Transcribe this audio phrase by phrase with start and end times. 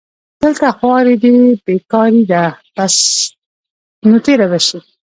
[0.41, 2.43] دلته خواري دې بېکاري ده
[2.75, 2.95] بس
[4.07, 4.79] نو تېره به شي